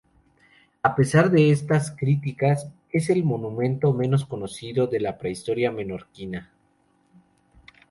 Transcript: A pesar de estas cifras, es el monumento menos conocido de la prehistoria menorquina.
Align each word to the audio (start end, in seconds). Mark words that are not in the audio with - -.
A 0.81 0.95
pesar 0.95 1.29
de 1.29 1.51
estas 1.51 1.95
cifras, 1.95 2.67
es 2.91 3.11
el 3.11 3.23
monumento 3.23 3.93
menos 3.93 4.25
conocido 4.25 4.87
de 4.87 4.99
la 4.99 5.15
prehistoria 5.19 5.69
menorquina. 5.69 6.49